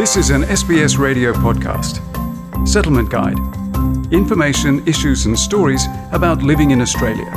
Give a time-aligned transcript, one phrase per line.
[0.00, 2.00] This is an SBS radio podcast.
[2.66, 3.36] Settlement Guide.
[4.10, 7.30] Information, issues, and stories about living in Australia.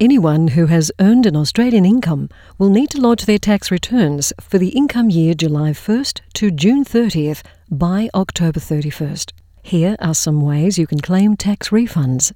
[0.00, 4.58] Anyone who has earned an Australian income will need to lodge their tax returns for
[4.58, 9.30] the income year July 1st to June 30th by October 31st.
[9.62, 12.32] Here are some ways you can claim tax refunds.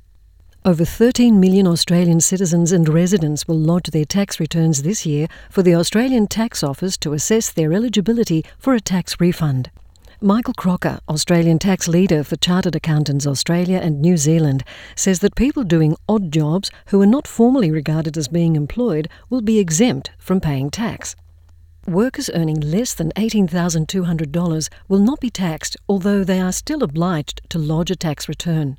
[0.63, 5.63] Over 13 million Australian citizens and residents will lodge their tax returns this year for
[5.63, 9.71] the Australian Tax Office to assess their eligibility for a tax refund.
[10.21, 14.63] Michael Croker, Australian tax leader for Chartered Accountants Australia and New Zealand,
[14.95, 19.41] says that people doing odd jobs who are not formally regarded as being employed will
[19.41, 21.17] be exempt from paying tax.
[21.87, 27.59] Workers earning less than $18,200 will not be taxed, although they are still obliged to
[27.59, 28.77] lodge a tax return.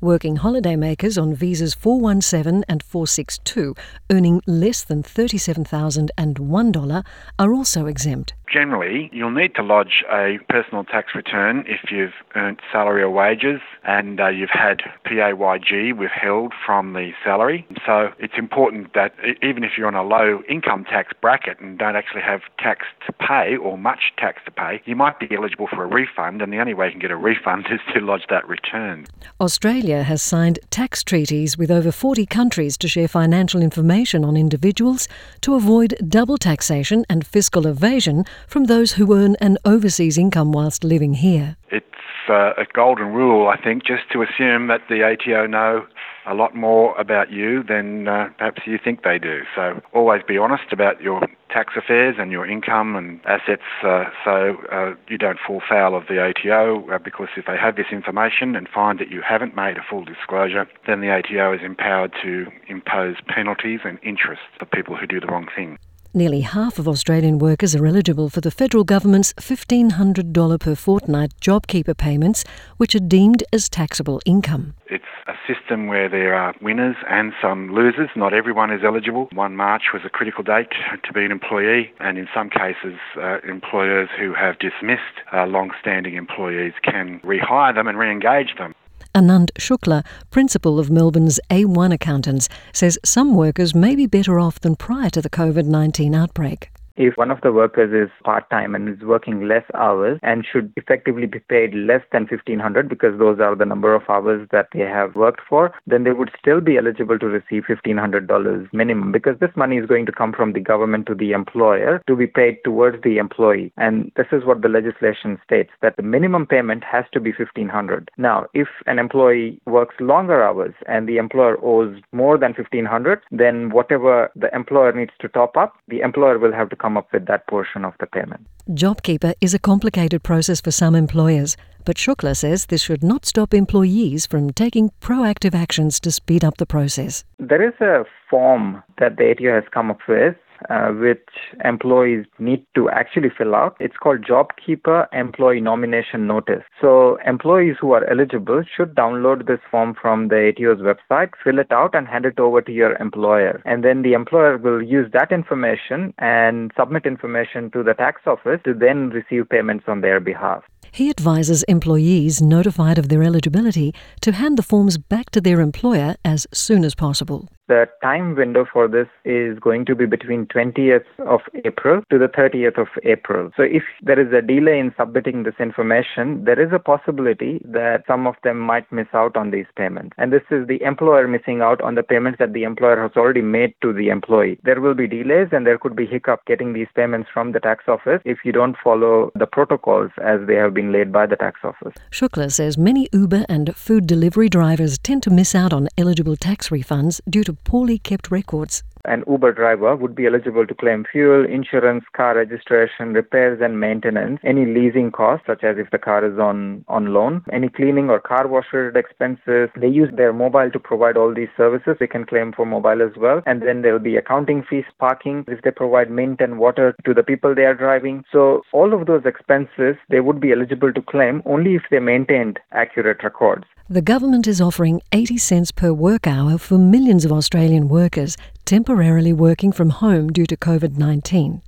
[0.00, 3.74] Working holidaymakers on visas 417 and 462,
[4.10, 7.04] earning less than $37,001,
[7.38, 8.34] are also exempt.
[8.52, 13.60] Generally, you'll need to lodge a personal tax return if you've earned salary or wages
[13.84, 17.66] and uh, you've had PAYG withheld from the salary.
[17.86, 21.96] So it's important that even if you're on a low income tax bracket and don't
[21.96, 25.82] actually have tax to pay or much tax to pay, you might be eligible for
[25.84, 28.46] a refund, and the only way you can get a refund is to lodge that
[28.46, 29.06] return.
[29.40, 35.08] Australia has signed tax treaties with over 40 countries to share financial information on individuals
[35.40, 40.84] to avoid double taxation and fiscal evasion from those who earn an overseas income whilst
[40.84, 41.56] living here.
[41.70, 41.86] It's
[42.28, 45.86] uh, a golden rule, I think, just to assume that the ATO know
[46.26, 49.40] a lot more about you than uh, perhaps you think they do.
[49.54, 54.56] So always be honest about your tax affairs and your income and assets uh, so
[54.70, 58.54] uh, you don't fall foul of the ATO uh, because if they have this information
[58.54, 62.46] and find that you haven't made a full disclosure, then the ATO is empowered to
[62.68, 65.78] impose penalties and interest for people who do the wrong thing.
[66.14, 71.96] Nearly half of Australian workers are eligible for the federal government's $1,500 per fortnight JobKeeper
[71.96, 72.44] payments,
[72.76, 74.74] which are deemed as taxable income.
[74.88, 78.10] It's a system where there are winners and some losers.
[78.14, 79.30] Not everyone is eligible.
[79.32, 80.68] 1 March was a critical date
[81.02, 85.70] to be an employee, and in some cases, uh, employers who have dismissed uh, long
[85.80, 88.74] standing employees can rehire them and re engage them.
[89.14, 94.74] Anand Shukla, principal of Melbourne's A1 Accountants, says some workers may be better off than
[94.74, 96.70] prior to the COVID 19 outbreak.
[96.96, 100.72] If one of the workers is part time and is working less hours and should
[100.76, 104.80] effectively be paid less than 1500 because those are the number of hours that they
[104.80, 109.50] have worked for, then they would still be eligible to receive $1500 minimum because this
[109.56, 113.02] money is going to come from the government to the employer to be paid towards
[113.02, 113.72] the employee.
[113.76, 118.10] And this is what the legislation states that the minimum payment has to be 1500.
[118.18, 123.70] Now, if an employee works longer hours and the employer owes more than 1500, then
[123.70, 127.26] whatever the employer needs to top up, the employer will have to come up with
[127.26, 128.46] that portion of the payment.
[128.70, 133.52] JobKeeper is a complicated process for some employers, but Shukla says this should not stop
[133.52, 137.24] employees from taking proactive actions to speed up the process.
[137.38, 140.36] There is a form that the ATO has come up with
[140.70, 141.28] uh, which
[141.64, 143.76] employees need to actually fill out.
[143.80, 146.62] It's called JobKeeper Employee Nomination Notice.
[146.80, 151.72] So employees who are eligible should download this form from the ATO's website, fill it
[151.72, 153.62] out, and hand it over to your employer.
[153.64, 158.60] And then the employer will use that information and submit information to the tax office
[158.64, 160.62] to then receive payments on their behalf.
[160.94, 166.16] He advises employees notified of their eligibility to hand the forms back to their employer
[166.22, 167.48] as soon as possible.
[167.68, 172.26] The time window for this is going to be between 20th of April to the
[172.26, 173.50] 30th of April.
[173.56, 178.02] So if there is a delay in submitting this information, there is a possibility that
[178.06, 180.14] some of them might miss out on these payments.
[180.18, 183.42] And this is the employer missing out on the payments that the employer has already
[183.42, 184.58] made to the employee.
[184.64, 187.84] There will be delays and there could be hiccup getting these payments from the tax
[187.86, 191.60] office if you don't follow the protocols as they have been laid by the tax
[191.62, 191.94] office.
[192.10, 196.70] Shukla says many Uber and food delivery drivers tend to miss out on eligible tax
[196.70, 198.82] refunds due to poorly kept records.
[199.04, 204.38] An Uber driver would be eligible to claim fuel, insurance, car registration, repairs and maintenance,
[204.44, 208.20] any leasing costs, such as if the car is on, on loan, any cleaning or
[208.20, 209.70] car wash related expenses.
[209.74, 211.96] They use their mobile to provide all these services.
[211.98, 213.42] They can claim for mobile as well.
[213.44, 217.12] And then there will be accounting fees, parking, if they provide mint and water to
[217.12, 218.22] the people they are driving.
[218.30, 222.60] So all of those expenses, they would be eligible to claim only if they maintained
[222.70, 223.64] accurate records.
[223.90, 228.91] The government is offering 80 cents per work hour for millions of Australian workers temporarily
[229.32, 231.62] working from home due to COVID 19.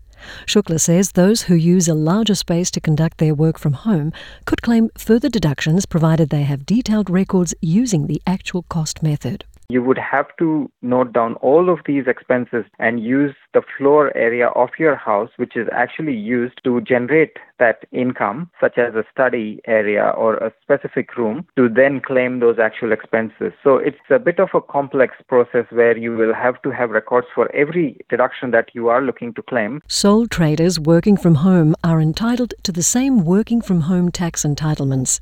[0.47, 4.13] Shukla says those who use a larger space to conduct their work from home
[4.45, 9.45] could claim further deductions provided they have detailed records using the actual cost method.
[9.69, 14.49] You would have to note down all of these expenses and use the floor area
[14.49, 19.61] of your house, which is actually used to generate that income, such as a study
[19.67, 23.53] area or a specific room, to then claim those actual expenses.
[23.63, 27.29] So it's a bit of a complex process where you will have to have records
[27.35, 29.81] for every deduction that you are looking to claim.
[29.89, 35.21] Sole traders working from home are entitled to the same working from home tax entitlements.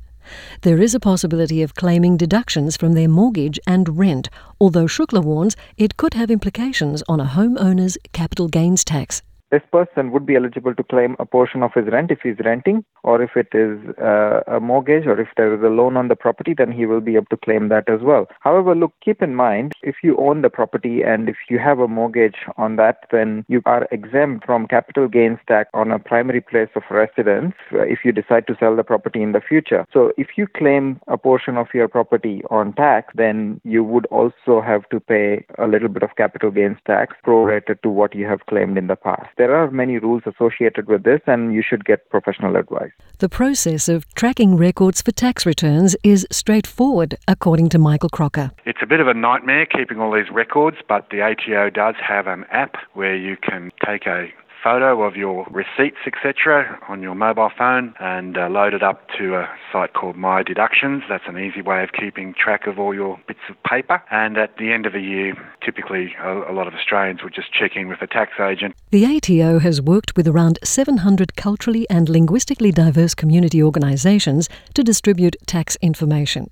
[0.61, 4.29] There is a possibility of claiming deductions from their mortgage and rent,
[4.59, 9.21] although Shukla warns it could have implications on a homeowner's capital gains tax
[9.53, 12.83] this person would be eligible to claim a portion of his rent if he's renting,
[13.03, 16.15] or if it is uh, a mortgage, or if there is a loan on the
[16.15, 18.25] property, then he will be able to claim that as well.
[18.39, 21.87] However, look, keep in mind if you own the property and if you have a
[21.87, 26.69] mortgage on that, then you are exempt from capital gains tax on a primary place
[26.75, 29.85] of residence uh, if you decide to sell the property in the future.
[29.93, 34.61] So if you claim a portion of your property on tax, then you would also
[34.65, 38.47] have to pay a little bit of capital gains tax prorated to what you have
[38.47, 42.09] claimed in the past there are many rules associated with this, and you should get
[42.09, 42.91] professional advice.
[43.17, 48.51] The process of tracking records for tax returns is straightforward, according to Michael Croker.
[48.65, 52.25] It's a bit of a nightmare keeping all these records, but the ATO does have
[52.27, 54.29] an app where you can take a
[54.63, 59.35] photo of your receipts, etc., on your mobile phone and uh, load it up to
[59.35, 61.03] a site called My Deductions.
[61.09, 64.01] That's an easy way of keeping track of all your bits of paper.
[64.09, 67.51] And at the end of the year, typically a, a lot of Australians would just
[67.51, 68.75] check in with a tax agent.
[68.91, 75.35] The ATO has worked with around 700 culturally and linguistically diverse community organisations to distribute
[75.45, 76.49] tax information.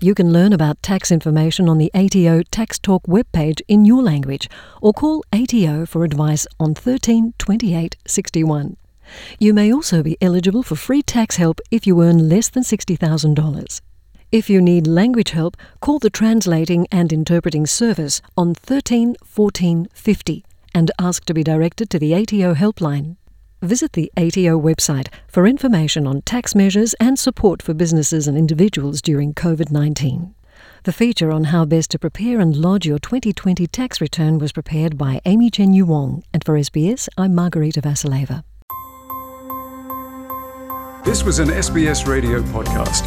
[0.00, 4.48] You can learn about tax information on the ATO Tax Talk webpage in your language
[4.80, 8.76] or call ATO for advice on 13 28 61.
[9.38, 13.80] You may also be eligible for free tax help if you earn less than $60,000.
[14.30, 20.44] If you need language help, call the Translating and Interpreting Service on 13 14 50
[20.74, 23.16] and ask to be directed to the ATO helpline.
[23.62, 29.00] Visit the ATO website for information on tax measures and support for businesses and individuals
[29.00, 30.34] during COVID 19.
[30.82, 34.98] The feature on how best to prepare and lodge your 2020 tax return was prepared
[34.98, 38.42] by Amy Chen Yu Wong, and for SBS, I'm Margarita Vasileva.
[41.04, 43.04] This was an SBS radio podcast.